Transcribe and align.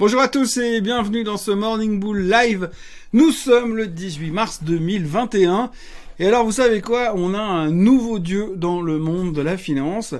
Bonjour 0.00 0.20
à 0.20 0.28
tous 0.28 0.58
et 0.58 0.80
bienvenue 0.80 1.24
dans 1.24 1.36
ce 1.36 1.50
Morning 1.50 1.98
Bull 1.98 2.30
Live. 2.30 2.70
Nous 3.12 3.32
sommes 3.32 3.76
le 3.76 3.88
18 3.88 4.30
mars 4.30 4.62
2021. 4.62 5.72
Et 6.20 6.28
alors 6.28 6.44
vous 6.44 6.52
savez 6.52 6.80
quoi? 6.80 7.14
On 7.16 7.34
a 7.34 7.40
un 7.40 7.72
nouveau 7.72 8.20
dieu 8.20 8.52
dans 8.54 8.80
le 8.80 8.98
monde 8.98 9.34
de 9.34 9.42
la 9.42 9.56
finance. 9.56 10.12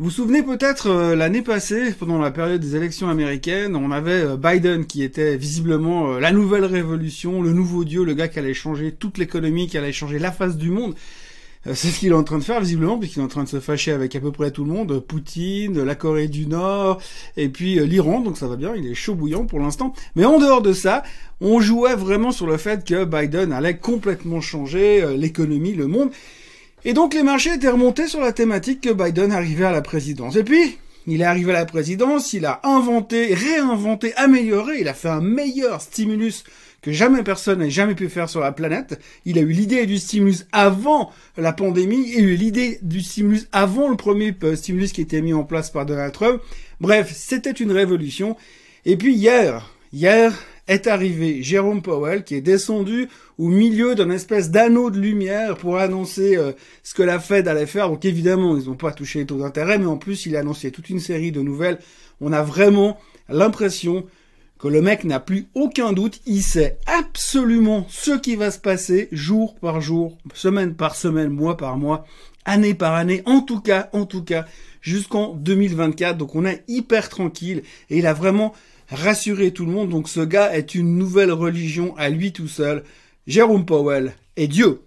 Vous 0.00 0.06
vous 0.06 0.10
souvenez 0.10 0.42
peut-être 0.42 0.88
euh, 0.88 1.14
l'année 1.14 1.42
passée, 1.42 1.92
pendant 1.92 2.18
la 2.18 2.32
période 2.32 2.60
des 2.60 2.74
élections 2.74 3.08
américaines, 3.08 3.76
on 3.76 3.92
avait 3.92 4.24
euh, 4.24 4.36
Biden 4.36 4.84
qui 4.84 5.04
était 5.04 5.36
visiblement 5.36 6.14
euh, 6.14 6.18
la 6.18 6.32
nouvelle 6.32 6.64
révolution, 6.64 7.40
le 7.40 7.52
nouveau 7.52 7.84
dieu, 7.84 8.02
le 8.02 8.14
gars 8.14 8.26
qui 8.26 8.40
allait 8.40 8.52
changer 8.52 8.90
toute 8.90 9.18
l'économie, 9.18 9.68
qui 9.68 9.78
allait 9.78 9.92
changer 9.92 10.18
la 10.18 10.32
face 10.32 10.56
du 10.56 10.70
monde. 10.70 10.96
Euh, 11.66 11.74
c'est 11.74 11.88
ce 11.88 11.98
qu'il 11.98 12.10
est 12.10 12.14
en 12.14 12.24
train 12.24 12.38
de 12.38 12.44
faire 12.44 12.60
visiblement, 12.60 12.98
puisqu'il 12.98 13.20
est 13.20 13.24
en 13.24 13.28
train 13.28 13.44
de 13.44 13.48
se 13.48 13.60
fâcher 13.60 13.92
avec 13.92 14.14
à 14.16 14.20
peu 14.20 14.32
près 14.32 14.50
tout 14.50 14.64
le 14.64 14.72
monde, 14.72 14.98
Poutine, 15.00 15.82
la 15.82 15.94
Corée 15.94 16.28
du 16.28 16.46
Nord, 16.46 17.00
et 17.36 17.48
puis 17.48 17.78
euh, 17.78 17.84
l'Iran, 17.84 18.20
donc 18.20 18.36
ça 18.36 18.46
va 18.46 18.56
bien, 18.56 18.74
il 18.76 18.86
est 18.86 18.94
chaud 18.94 19.14
bouillant 19.14 19.46
pour 19.46 19.60
l'instant. 19.60 19.94
Mais 20.16 20.24
en 20.24 20.38
dehors 20.38 20.62
de 20.62 20.72
ça, 20.72 21.02
on 21.40 21.60
jouait 21.60 21.94
vraiment 21.94 22.32
sur 22.32 22.46
le 22.46 22.56
fait 22.56 22.86
que 22.86 23.04
Biden 23.04 23.52
allait 23.52 23.76
complètement 23.76 24.40
changer 24.40 25.02
euh, 25.02 25.16
l'économie, 25.16 25.74
le 25.74 25.86
monde. 25.86 26.10
Et 26.84 26.92
donc 26.92 27.14
les 27.14 27.22
marchés 27.22 27.54
étaient 27.54 27.70
remontés 27.70 28.08
sur 28.08 28.20
la 28.20 28.32
thématique 28.32 28.82
que 28.82 28.92
Biden 28.92 29.32
arrivait 29.32 29.64
à 29.64 29.72
la 29.72 29.80
présidence. 29.80 30.36
Et 30.36 30.44
puis, 30.44 30.78
il 31.06 31.20
est 31.20 31.24
arrivé 31.24 31.52
à 31.52 31.54
la 31.54 31.66
présidence, 31.66 32.32
il 32.32 32.46
a 32.46 32.60
inventé, 32.64 33.34
réinventé, 33.34 34.14
amélioré, 34.14 34.80
il 34.80 34.88
a 34.88 34.94
fait 34.94 35.08
un 35.08 35.20
meilleur 35.20 35.80
stimulus 35.80 36.44
que 36.84 36.92
jamais 36.92 37.22
personne 37.22 37.60
n'a 37.60 37.68
jamais 37.70 37.94
pu 37.94 38.10
faire 38.10 38.28
sur 38.28 38.40
la 38.40 38.52
planète. 38.52 39.00
Il 39.24 39.38
a 39.38 39.40
eu 39.40 39.52
l'idée 39.52 39.86
du 39.86 39.96
stimulus 39.96 40.46
avant 40.52 41.12
la 41.38 41.54
pandémie, 41.54 42.12
il 42.14 42.24
a 42.24 42.28
eu 42.28 42.36
l'idée 42.36 42.78
du 42.82 43.00
stimulus 43.00 43.48
avant 43.52 43.88
le 43.88 43.96
premier 43.96 44.36
euh, 44.42 44.54
stimulus 44.54 44.92
qui 44.92 45.00
était 45.00 45.22
mis 45.22 45.32
en 45.32 45.44
place 45.44 45.70
par 45.70 45.86
Donald 45.86 46.12
Trump. 46.12 46.42
Bref, 46.80 47.10
c'était 47.14 47.52
une 47.52 47.72
révolution. 47.72 48.36
Et 48.84 48.98
puis 48.98 49.14
hier, 49.14 49.70
hier 49.94 50.34
est 50.68 50.86
arrivé 50.86 51.42
Jérôme 51.42 51.82
Powell 51.82 52.24
qui 52.24 52.34
est 52.34 52.40
descendu 52.40 53.08
au 53.38 53.48
milieu 53.48 53.94
d'un 53.94 54.10
espèce 54.10 54.50
d'anneau 54.50 54.90
de 54.90 54.98
lumière 54.98 55.56
pour 55.56 55.78
annoncer 55.78 56.36
euh, 56.36 56.52
ce 56.82 56.94
que 56.94 57.02
la 57.02 57.18
Fed 57.18 57.48
allait 57.48 57.66
faire. 57.66 57.88
Donc 57.88 58.04
évidemment, 58.04 58.56
ils 58.56 58.66
n'ont 58.66 58.74
pas 58.74 58.92
touché 58.92 59.20
les 59.20 59.26
taux 59.26 59.38
d'intérêt, 59.38 59.78
mais 59.78 59.86
en 59.86 59.96
plus, 59.96 60.26
il 60.26 60.36
a 60.36 60.40
annoncé 60.40 60.70
toute 60.70 60.90
une 60.90 61.00
série 61.00 61.32
de 61.32 61.40
nouvelles. 61.40 61.78
On 62.20 62.32
a 62.32 62.42
vraiment 62.42 62.98
l'impression 63.28 64.04
que 64.58 64.68
le 64.68 64.80
mec 64.80 65.04
n'a 65.04 65.20
plus 65.20 65.48
aucun 65.54 65.92
doute, 65.92 66.20
il 66.24 66.42
sait 66.42 66.78
absolument 66.86 67.86
ce 67.90 68.12
qui 68.12 68.36
va 68.36 68.50
se 68.50 68.58
passer 68.58 69.08
jour 69.12 69.56
par 69.56 69.80
jour, 69.80 70.16
semaine 70.32 70.74
par 70.74 70.94
semaine, 70.94 71.28
mois 71.28 71.56
par 71.56 71.76
mois, 71.76 72.06
année 72.44 72.72
par 72.72 72.94
année, 72.94 73.22
en 73.26 73.40
tout 73.40 73.60
cas, 73.60 73.90
en 73.92 74.06
tout 74.06 74.22
cas, 74.22 74.46
jusqu'en 74.80 75.34
2024. 75.34 76.16
Donc 76.16 76.34
on 76.34 76.46
est 76.46 76.62
hyper 76.68 77.08
tranquille 77.08 77.62
et 77.90 77.98
il 77.98 78.06
a 78.06 78.14
vraiment 78.14 78.54
rassuré 78.90 79.52
tout 79.52 79.66
le 79.66 79.72
monde. 79.72 79.90
Donc 79.90 80.08
ce 80.08 80.20
gars 80.20 80.54
est 80.54 80.74
une 80.74 80.96
nouvelle 80.98 81.32
religion 81.32 81.94
à 81.96 82.08
lui 82.08 82.32
tout 82.32 82.48
seul. 82.48 82.84
Jérôme 83.26 83.66
Powell 83.66 84.14
est 84.36 84.48
Dieu. 84.48 84.80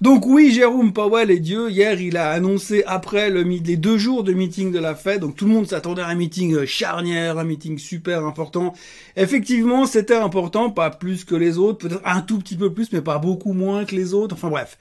Donc 0.00 0.26
oui, 0.26 0.52
Jérôme 0.52 0.92
Powell 0.92 1.28
est 1.32 1.40
Dieu. 1.40 1.70
Hier, 1.70 2.00
il 2.00 2.16
a 2.16 2.30
annoncé 2.30 2.84
après 2.86 3.30
le, 3.30 3.42
les 3.42 3.76
deux 3.76 3.98
jours 3.98 4.22
de 4.22 4.32
meeting 4.32 4.70
de 4.70 4.78
la 4.78 4.94
Fed, 4.94 5.20
donc 5.20 5.34
tout 5.34 5.44
le 5.44 5.52
monde 5.52 5.66
s'attendait 5.66 6.02
à 6.02 6.06
un 6.06 6.14
meeting 6.14 6.54
euh, 6.54 6.66
charnière, 6.66 7.36
un 7.36 7.44
meeting 7.44 7.78
super 7.78 8.24
important. 8.24 8.74
Effectivement, 9.16 9.86
c'était 9.86 10.14
important, 10.14 10.70
pas 10.70 10.90
plus 10.90 11.24
que 11.24 11.34
les 11.34 11.58
autres, 11.58 11.88
peut-être 11.88 12.02
un 12.04 12.20
tout 12.20 12.38
petit 12.38 12.54
peu 12.54 12.72
plus, 12.72 12.92
mais 12.92 13.00
pas 13.00 13.18
beaucoup 13.18 13.52
moins 13.52 13.84
que 13.84 13.96
les 13.96 14.14
autres. 14.14 14.36
Enfin 14.36 14.50
bref. 14.50 14.78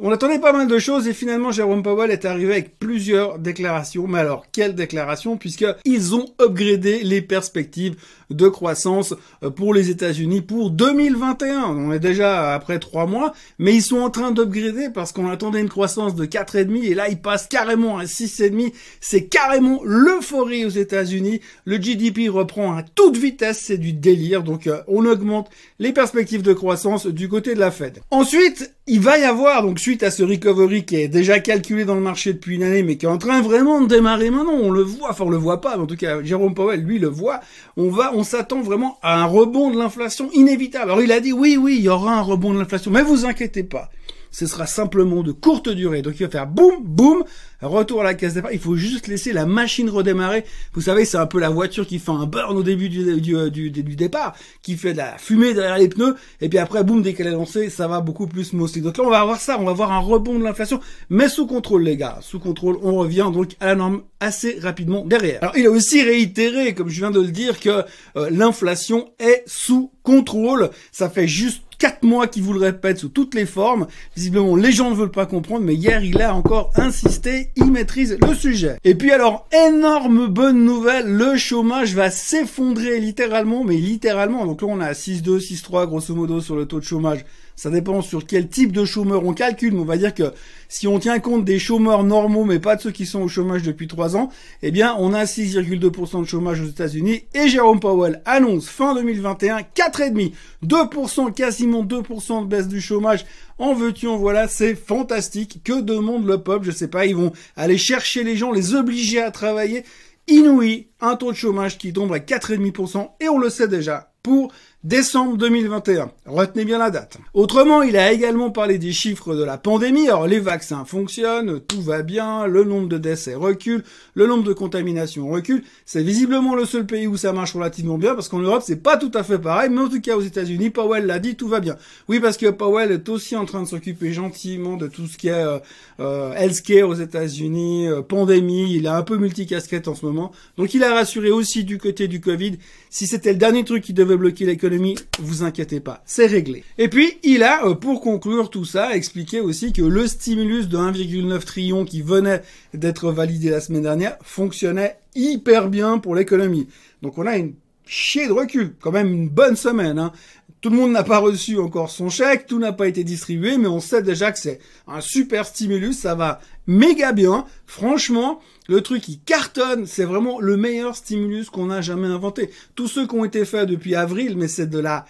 On 0.00 0.12
attendait 0.12 0.38
pas 0.38 0.52
mal 0.52 0.68
de 0.68 0.78
choses 0.78 1.08
et 1.08 1.12
finalement 1.12 1.50
Jérôme 1.50 1.82
Powell 1.82 2.10
est 2.10 2.24
arrivé 2.24 2.52
avec 2.52 2.78
plusieurs 2.78 3.38
déclarations. 3.38 4.06
Mais 4.06 4.20
alors, 4.20 4.46
quelles 4.52 4.74
déclarations? 4.74 5.36
Puisqu'ils 5.36 6.14
ont 6.14 6.26
upgradé 6.40 7.02
les 7.02 7.20
perspectives 7.20 7.96
de 8.30 8.48
croissance 8.48 9.14
euh, 9.42 9.50
pour 9.50 9.74
les 9.74 9.90
États-Unis 9.90 10.42
pour 10.42 10.70
2021. 10.70 11.64
On 11.64 11.92
est 11.92 11.98
déjà 11.98 12.54
après 12.54 12.78
trois 12.78 13.06
mois, 13.06 13.32
mais 13.58 13.74
ils 13.74 13.82
sont 13.82 13.98
en 13.98 14.10
train 14.10 14.30
d'upgrader 14.30 14.88
parce 14.92 15.12
qu'on 15.12 15.28
attendait 15.30 15.60
une 15.60 15.68
croissance 15.68 16.14
de 16.14 16.26
4,5 16.26 16.84
et 16.84 16.94
là 16.94 17.08
ils 17.08 17.20
passent 17.20 17.46
carrément 17.46 17.98
à 17.98 18.04
6,5. 18.04 18.72
C'est 19.00 19.24
carrément 19.24 19.80
l'euphorie 19.84 20.64
aux 20.64 20.70
États-Unis. 20.70 21.40
Le 21.64 21.76
GDP 21.76 22.28
reprend 22.28 22.76
à 22.76 22.82
toute 22.82 23.16
vitesse, 23.16 23.60
c'est 23.60 23.78
du 23.78 23.92
délire. 23.92 24.42
Donc 24.42 24.66
euh, 24.66 24.82
on 24.88 25.06
augmente 25.06 25.48
les 25.78 25.92
perspectives 25.92 26.42
de 26.42 26.52
croissance 26.52 27.06
du 27.06 27.28
côté 27.28 27.54
de 27.54 27.60
la 27.60 27.70
Fed. 27.70 28.00
Ensuite, 28.10 28.74
il 28.86 29.00
va 29.00 29.18
y 29.18 29.24
avoir 29.24 29.62
donc 29.62 29.78
suite 29.88 30.02
à 30.02 30.10
ce 30.10 30.22
recovery 30.22 30.84
qui 30.84 30.96
est 30.96 31.08
déjà 31.08 31.40
calculé 31.40 31.86
dans 31.86 31.94
le 31.94 32.02
marché 32.02 32.34
depuis 32.34 32.56
une 32.56 32.62
année, 32.62 32.82
mais 32.82 32.98
qui 32.98 33.06
est 33.06 33.08
en 33.08 33.16
train 33.16 33.40
vraiment 33.40 33.80
de 33.80 33.86
démarrer 33.86 34.28
maintenant, 34.28 34.52
on 34.52 34.70
le 34.70 34.82
voit, 34.82 35.08
enfin 35.08 35.24
on 35.24 35.30
le 35.30 35.38
voit 35.38 35.62
pas, 35.62 35.78
mais 35.78 35.84
en 35.84 35.86
tout 35.86 35.96
cas 35.96 36.22
Jérôme 36.22 36.52
Powell, 36.52 36.82
lui, 36.82 36.98
le 36.98 37.08
voit, 37.08 37.40
on 37.78 37.88
va, 37.88 38.12
on 38.14 38.22
s'attend 38.22 38.60
vraiment 38.60 38.98
à 39.00 39.22
un 39.22 39.24
rebond 39.24 39.70
de 39.70 39.78
l'inflation 39.78 40.28
inévitable. 40.34 40.90
Alors 40.90 41.00
il 41.00 41.10
a 41.10 41.20
dit 41.20 41.32
oui, 41.32 41.56
oui, 41.56 41.76
il 41.78 41.84
y 41.84 41.88
aura 41.88 42.18
un 42.18 42.20
rebond 42.20 42.52
de 42.52 42.58
l'inflation, 42.58 42.90
mais 42.90 43.00
vous 43.00 43.24
inquiétez 43.24 43.62
pas 43.62 43.88
ce 44.30 44.46
sera 44.46 44.66
simplement 44.66 45.22
de 45.22 45.32
courte 45.32 45.68
durée. 45.68 46.02
Donc 46.02 46.14
il 46.18 46.24
va 46.24 46.30
faire 46.30 46.46
boum, 46.46 46.82
boum, 46.82 47.24
retour 47.62 48.02
à 48.02 48.04
la 48.04 48.14
caisse 48.14 48.34
départ. 48.34 48.52
Il 48.52 48.58
faut 48.58 48.76
juste 48.76 49.08
laisser 49.08 49.32
la 49.32 49.46
machine 49.46 49.90
redémarrer. 49.90 50.44
Vous 50.72 50.82
savez, 50.82 51.04
c'est 51.04 51.16
un 51.16 51.26
peu 51.26 51.40
la 51.40 51.48
voiture 51.48 51.86
qui 51.86 51.98
fait 51.98 52.10
un 52.10 52.26
burn 52.26 52.56
au 52.56 52.62
début 52.62 52.88
du, 52.88 53.20
du, 53.20 53.50
du, 53.50 53.70
du, 53.70 53.96
départ, 53.96 54.36
qui 54.62 54.76
fait 54.76 54.92
de 54.92 54.98
la 54.98 55.18
fumée 55.18 55.54
derrière 55.54 55.78
les 55.78 55.88
pneus, 55.88 56.16
et 56.40 56.48
puis 56.48 56.58
après, 56.58 56.84
boum, 56.84 57.02
dès 57.02 57.14
qu'elle 57.14 57.26
est 57.26 57.32
lancée, 57.32 57.70
ça 57.70 57.88
va 57.88 58.00
beaucoup 58.00 58.26
plus 58.26 58.44
smoothly. 58.44 58.82
Donc 58.82 58.98
là, 58.98 59.04
on 59.04 59.10
va 59.10 59.20
avoir 59.20 59.40
ça, 59.40 59.58
on 59.58 59.64
va 59.64 59.70
avoir 59.70 59.92
un 59.92 59.98
rebond 59.98 60.38
de 60.38 60.44
l'inflation, 60.44 60.80
mais 61.10 61.28
sous 61.28 61.46
contrôle, 61.46 61.82
les 61.82 61.96
gars. 61.96 62.18
Sous 62.22 62.38
contrôle, 62.38 62.78
on 62.82 62.94
revient 62.96 63.30
donc 63.32 63.52
à 63.60 63.66
la 63.66 63.74
norme 63.74 64.02
assez 64.20 64.58
rapidement 64.60 65.04
derrière. 65.04 65.38
Alors 65.42 65.56
il 65.56 65.66
a 65.66 65.70
aussi 65.70 66.02
réitéré, 66.02 66.74
comme 66.74 66.88
je 66.88 67.00
viens 67.00 67.10
de 67.10 67.20
le 67.20 67.30
dire, 67.30 67.60
que 67.60 67.84
euh, 68.16 68.30
l'inflation 68.30 69.10
est 69.18 69.42
sous 69.46 69.90
contrôle. 70.02 70.70
Ça 70.92 71.08
fait 71.08 71.28
juste 71.28 71.62
quatre 71.78 72.02
mois 72.02 72.26
qu'il 72.26 72.42
vous 72.42 72.52
le 72.52 72.60
répète 72.60 72.98
sous 72.98 73.08
toutes 73.08 73.34
les 73.34 73.46
formes. 73.46 73.86
Visiblement, 74.16 74.56
les 74.56 74.72
gens 74.72 74.90
ne 74.90 74.96
veulent 74.96 75.10
pas 75.10 75.26
comprendre, 75.26 75.64
mais 75.64 75.74
hier, 75.74 76.02
il 76.04 76.20
a 76.20 76.34
encore 76.34 76.72
insisté, 76.76 77.50
il 77.56 77.70
maîtrise 77.70 78.18
le 78.20 78.34
sujet. 78.34 78.78
Et 78.84 78.94
puis 78.94 79.12
alors, 79.12 79.46
énorme 79.52 80.26
bonne 80.26 80.64
nouvelle, 80.64 81.06
le 81.06 81.36
chômage 81.36 81.94
va 81.94 82.10
s'effondrer 82.10 83.00
littéralement, 83.00 83.64
mais 83.64 83.76
littéralement. 83.76 84.44
Donc 84.44 84.62
là, 84.62 84.68
on 84.68 84.80
a 84.80 84.92
6,2, 84.92 85.38
6,3 85.38 85.86
grosso 85.86 86.14
modo 86.14 86.40
sur 86.40 86.56
le 86.56 86.66
taux 86.66 86.80
de 86.80 86.84
chômage 86.84 87.24
ça 87.58 87.70
dépend 87.70 88.02
sur 88.02 88.24
quel 88.24 88.46
type 88.46 88.70
de 88.70 88.84
chômeur 88.84 89.26
on 89.26 89.34
calcule, 89.34 89.74
mais 89.74 89.80
on 89.80 89.84
va 89.84 89.96
dire 89.96 90.14
que 90.14 90.32
si 90.68 90.86
on 90.86 91.00
tient 91.00 91.18
compte 91.18 91.44
des 91.44 91.58
chômeurs 91.58 92.04
normaux, 92.04 92.44
mais 92.44 92.60
pas 92.60 92.76
de 92.76 92.82
ceux 92.82 92.92
qui 92.92 93.04
sont 93.04 93.20
au 93.20 93.26
chômage 93.26 93.64
depuis 93.64 93.88
3 93.88 94.16
ans, 94.16 94.30
eh 94.62 94.70
bien, 94.70 94.94
on 95.00 95.12
a 95.12 95.24
6,2% 95.24 96.20
de 96.20 96.24
chômage 96.24 96.60
aux 96.60 96.66
États-Unis. 96.66 97.24
Et 97.34 97.48
Jérôme 97.48 97.80
Powell 97.80 98.22
annonce 98.26 98.68
fin 98.68 98.94
2021 98.94 99.62
4,5%, 99.74 100.32
2%, 100.64 101.34
quasiment 101.34 101.84
2% 101.84 102.42
de 102.42 102.46
baisse 102.46 102.68
du 102.68 102.80
chômage. 102.80 103.26
En 103.58 103.74
veux-tu, 103.74 104.06
en 104.06 104.18
voilà, 104.18 104.46
c'est 104.46 104.76
fantastique. 104.76 105.60
Que 105.64 105.80
demande 105.80 106.28
le 106.28 106.40
peuple 106.40 106.66
Je 106.66 106.70
sais 106.70 106.86
pas, 106.86 107.06
ils 107.06 107.16
vont 107.16 107.32
aller 107.56 107.76
chercher 107.76 108.22
les 108.22 108.36
gens, 108.36 108.52
les 108.52 108.76
obliger 108.76 109.20
à 109.20 109.32
travailler. 109.32 109.82
Inouï, 110.28 110.90
un 111.00 111.16
taux 111.16 111.32
de 111.32 111.36
chômage 111.36 111.76
qui 111.76 111.92
tombe 111.92 112.12
à 112.12 112.20
4,5%, 112.20 113.08
et 113.18 113.28
on 113.28 113.38
le 113.38 113.50
sait 113.50 113.66
déjà, 113.66 114.12
pour 114.22 114.52
décembre 114.88 115.36
2021. 115.36 116.10
Retenez 116.24 116.64
bien 116.64 116.78
la 116.78 116.90
date. 116.90 117.18
Autrement, 117.34 117.82
il 117.82 117.94
a 117.98 118.10
également 118.10 118.50
parlé 118.50 118.78
des 118.78 118.92
chiffres 118.92 119.34
de 119.34 119.44
la 119.44 119.58
pandémie. 119.58 120.08
Alors, 120.08 120.26
les 120.26 120.40
vaccins 120.40 120.86
fonctionnent, 120.86 121.60
tout 121.60 121.82
va 121.82 122.00
bien, 122.00 122.46
le 122.46 122.64
nombre 122.64 122.88
de 122.88 122.96
décès 122.96 123.34
recule, 123.34 123.84
le 124.14 124.26
nombre 124.26 124.44
de 124.44 124.54
contaminations 124.54 125.28
recule. 125.28 125.62
C'est 125.84 126.02
visiblement 126.02 126.54
le 126.54 126.64
seul 126.64 126.86
pays 126.86 127.06
où 127.06 127.18
ça 127.18 127.34
marche 127.34 127.52
relativement 127.52 127.98
bien, 127.98 128.14
parce 128.14 128.30
qu'en 128.30 128.38
Europe, 128.38 128.62
c'est 128.64 128.82
pas 128.82 128.96
tout 128.96 129.10
à 129.12 129.22
fait 129.22 129.38
pareil, 129.38 129.68
mais 129.70 129.82
en 129.82 129.90
tout 129.90 130.00
cas, 130.00 130.16
aux 130.16 130.22
États-Unis, 130.22 130.70
Powell 130.70 131.04
l'a 131.04 131.18
dit, 131.18 131.36
tout 131.36 131.48
va 131.48 131.60
bien. 131.60 131.76
Oui, 132.08 132.18
parce 132.18 132.38
que 132.38 132.46
Powell 132.46 132.90
est 132.90 133.10
aussi 133.10 133.36
en 133.36 133.44
train 133.44 133.62
de 133.62 133.68
s'occuper 133.68 134.14
gentiment 134.14 134.78
de 134.78 134.86
tout 134.86 135.06
ce 135.06 135.18
qui 135.18 135.28
est 135.28 135.32
euh, 135.32 135.58
euh 136.00 136.32
healthcare 136.32 136.88
aux 136.88 136.94
États-Unis, 136.94 137.88
euh, 137.88 138.00
pandémie, 138.00 138.74
il 138.74 138.86
a 138.86 138.96
un 138.96 139.02
peu 139.02 139.18
multicasquette 139.18 139.86
en 139.86 139.94
ce 139.94 140.06
moment. 140.06 140.32
Donc, 140.56 140.72
il 140.72 140.82
a 140.82 140.94
rassuré 140.94 141.30
aussi 141.30 141.64
du 141.64 141.76
côté 141.76 142.08
du 142.08 142.22
Covid. 142.22 142.58
Si 142.88 143.06
c'était 143.06 143.32
le 143.32 143.38
dernier 143.38 143.64
truc 143.64 143.84
qui 143.84 143.92
devait 143.92 144.16
bloquer 144.16 144.46
l'économie, 144.46 144.77
vous 145.18 145.42
inquiétez 145.42 145.80
pas, 145.80 146.02
c'est 146.06 146.26
réglé. 146.26 146.64
Et 146.78 146.88
puis, 146.88 147.18
il 147.22 147.42
a, 147.42 147.66
euh, 147.66 147.74
pour 147.74 148.00
conclure 148.00 148.50
tout 148.50 148.64
ça, 148.64 148.94
expliqué 148.94 149.40
aussi 149.40 149.72
que 149.72 149.82
le 149.82 150.06
stimulus 150.06 150.68
de 150.68 150.76
1,9 150.76 151.44
trillion 151.44 151.84
qui 151.84 152.02
venait 152.02 152.42
d'être 152.74 153.10
validé 153.12 153.50
la 153.50 153.60
semaine 153.60 153.82
dernière 153.82 154.16
fonctionnait 154.22 154.98
hyper 155.14 155.68
bien 155.68 155.98
pour 155.98 156.14
l'économie. 156.14 156.68
Donc 157.02 157.18
on 157.18 157.26
a 157.26 157.36
une 157.36 157.54
chier 157.88 158.28
de 158.28 158.32
recul, 158.32 158.74
quand 158.80 158.92
même 158.92 159.12
une 159.12 159.28
bonne 159.28 159.56
semaine. 159.56 159.98
Hein. 159.98 160.12
Tout 160.60 160.70
le 160.70 160.76
monde 160.76 160.92
n'a 160.92 161.04
pas 161.04 161.18
reçu 161.18 161.58
encore 161.58 161.90
son 161.90 162.10
chèque, 162.10 162.46
tout 162.46 162.58
n'a 162.58 162.72
pas 162.72 162.88
été 162.88 163.02
distribué, 163.02 163.58
mais 163.58 163.68
on 163.68 163.80
sait 163.80 164.02
déjà 164.02 164.30
que 164.32 164.38
c'est 164.38 164.60
un 164.86 165.00
super 165.00 165.46
stimulus, 165.46 165.98
ça 165.98 166.14
va 166.14 166.40
méga 166.66 167.12
bien. 167.12 167.46
Franchement, 167.66 168.40
le 168.68 168.80
truc 168.82 169.02
qui 169.02 169.18
cartonne, 169.20 169.86
c'est 169.86 170.04
vraiment 170.04 170.40
le 170.40 170.56
meilleur 170.56 170.96
stimulus 170.96 171.48
qu'on 171.48 171.70
a 171.70 171.80
jamais 171.80 172.08
inventé. 172.08 172.50
Tous 172.74 172.88
ceux 172.88 173.06
qui 173.06 173.14
ont 173.14 173.24
été 173.24 173.44
faits 173.44 173.68
depuis 173.68 173.94
avril, 173.94 174.36
mais 174.36 174.48
c'est 174.48 174.68
de 174.68 174.78
la 174.78 175.06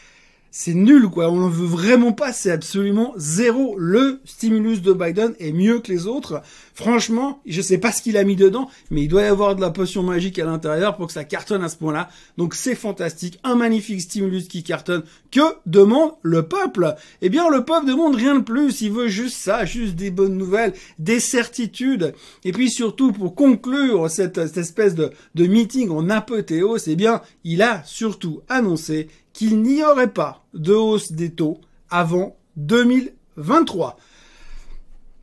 c'est 0.50 0.74
nul 0.74 1.08
quoi, 1.08 1.30
on 1.30 1.36
n'en 1.36 1.48
veut 1.48 1.66
vraiment 1.66 2.12
pas, 2.12 2.32
c'est 2.32 2.50
absolument 2.50 3.12
zéro. 3.16 3.76
Le 3.78 4.20
stimulus 4.24 4.80
de 4.80 4.92
Biden 4.92 5.34
est 5.38 5.52
mieux 5.52 5.80
que 5.80 5.92
les 5.92 6.06
autres. 6.06 6.42
Franchement, 6.74 7.40
je 7.44 7.60
sais 7.60 7.78
pas 7.78 7.92
ce 7.92 8.02
qu'il 8.02 8.16
a 8.16 8.24
mis 8.24 8.36
dedans, 8.36 8.70
mais 8.90 9.02
il 9.02 9.08
doit 9.08 9.22
y 9.22 9.26
avoir 9.26 9.56
de 9.56 9.60
la 9.60 9.70
potion 9.70 10.02
magique 10.02 10.38
à 10.38 10.44
l'intérieur 10.44 10.96
pour 10.96 11.08
que 11.08 11.12
ça 11.12 11.24
cartonne 11.24 11.62
à 11.64 11.68
ce 11.68 11.76
point-là. 11.76 12.08
Donc 12.38 12.54
c'est 12.54 12.74
fantastique, 12.74 13.38
un 13.44 13.56
magnifique 13.56 14.00
stimulus 14.00 14.48
qui 14.48 14.62
cartonne. 14.62 15.02
Que 15.30 15.40
demande 15.66 16.12
le 16.22 16.44
peuple? 16.44 16.94
Eh 17.20 17.28
bien 17.28 17.50
le 17.50 17.64
peuple 17.64 17.86
demande 17.86 18.14
rien 18.14 18.36
de 18.36 18.44
plus, 18.44 18.80
il 18.80 18.92
veut 18.92 19.08
juste 19.08 19.36
ça, 19.36 19.64
juste 19.64 19.96
des 19.96 20.10
bonnes 20.10 20.38
nouvelles, 20.38 20.72
des 20.98 21.20
certitudes. 21.20 22.14
Et 22.44 22.52
puis 22.52 22.70
surtout 22.70 23.12
pour 23.12 23.34
conclure 23.34 24.10
cette, 24.10 24.38
espèce 24.38 24.94
de, 24.94 25.10
de 25.34 25.46
meeting 25.46 25.90
en 25.90 26.08
apothéose, 26.08 26.88
eh 26.88 26.96
bien 26.96 27.20
il 27.44 27.60
a 27.60 27.82
surtout 27.84 28.40
annoncé 28.48 29.08
qu'il 29.38 29.62
n'y 29.62 29.84
aurait 29.84 30.12
pas 30.12 30.42
de 30.52 30.74
hausse 30.74 31.12
des 31.12 31.30
taux 31.30 31.60
avant 31.90 32.36
2023. 32.56 33.96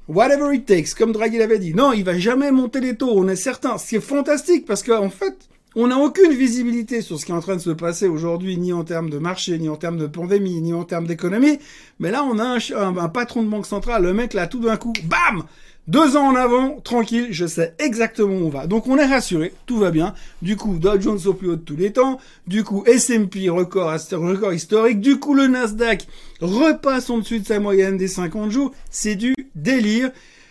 Whatever 0.07 0.55
it 0.55 0.65
takes, 0.65 0.93
comme 0.97 1.11
Draghi 1.11 1.37
l'avait 1.37 1.59
dit. 1.59 1.73
Non, 1.73 1.91
il 1.91 2.05
va 2.05 2.17
jamais 2.17 2.49
monter 2.49 2.79
les 2.79 2.95
taux, 2.95 3.11
on 3.13 3.27
est 3.27 3.35
certain. 3.35 3.77
Ce 3.77 3.89
qui 3.89 3.97
est 3.97 3.99
fantastique 3.99 4.65
parce 4.65 4.83
qu'en 4.83 5.09
fait, 5.09 5.49
on 5.75 5.87
n'a 5.87 5.97
aucune 5.97 6.31
visibilité 6.31 7.01
sur 7.01 7.19
ce 7.19 7.25
qui 7.25 7.33
est 7.33 7.35
en 7.35 7.41
train 7.41 7.57
de 7.57 7.61
se 7.61 7.71
passer 7.71 8.07
aujourd'hui, 8.07 8.57
ni 8.57 8.71
en 8.71 8.85
termes 8.85 9.09
de 9.09 9.17
marché, 9.17 9.57
ni 9.57 9.67
en 9.67 9.75
termes 9.75 9.97
de 9.97 10.07
pandémie, 10.07 10.61
ni 10.61 10.71
en 10.71 10.85
termes 10.85 11.07
d'économie. 11.07 11.59
Mais 11.99 12.09
là, 12.09 12.23
on 12.23 12.39
a 12.39 12.45
un, 12.45 12.97
un, 12.97 13.09
patron 13.09 13.43
de 13.43 13.49
banque 13.49 13.65
centrale, 13.65 14.03
le 14.03 14.13
mec 14.13 14.33
là, 14.33 14.47
tout 14.47 14.61
d'un 14.61 14.77
coup, 14.77 14.93
bam 15.03 15.43
deux 15.87 16.17
ans 16.17 16.29
en 16.29 16.35
avant, 16.35 16.79
tranquille, 16.79 17.27
je 17.29 17.45
sais 17.45 17.75
exactement 17.77 18.35
où 18.35 18.45
on 18.45 18.49
va. 18.49 18.65
Donc 18.65 18.87
on 18.87 18.97
est 18.97 19.05
rassuré, 19.05 19.53
tout 19.67 19.77
va 19.77 19.91
bien. 19.91 20.15
Du 20.41 20.57
coup, 20.57 20.77
Dow 20.79 20.99
Jones 20.99 21.19
au 21.25 21.33
plus 21.33 21.49
haut 21.49 21.55
de 21.55 21.61
tous 21.61 21.75
les 21.75 21.93
temps. 21.93 22.19
Du 22.47 22.63
coup, 22.63 22.83
S&P 22.87 23.49
record, 23.49 23.91
record 23.91 24.53
historique. 24.53 24.99
Du 24.99 25.19
coup, 25.19 25.35
le 25.35 25.45
Nasdaq 25.45 26.07
repasse 26.41 27.11
en 27.11 27.19
dessus 27.19 27.39
de 27.39 27.45
sa 27.45 27.59
moyenne 27.59 27.97
des 27.97 28.07
50 28.07 28.49
jours. 28.49 28.71
C'est 28.89 29.15
du 29.15 29.35
délire. 29.53 30.09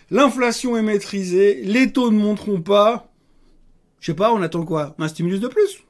L'inflation 0.09 0.77
est 0.77 0.81
maîtrisée. 0.81 1.61
Les 1.63 1.91
taux 1.91 2.11
ne 2.11 2.17
monteront 2.17 2.61
pas. 2.61 3.11
Je 3.99 4.11
sais 4.11 4.15
pas, 4.15 4.31
on 4.31 4.41
attend 4.41 4.63
quoi? 4.63 4.95
Un 4.99 5.07
stimulus 5.09 5.41
de 5.41 5.47
plus? 5.49 5.85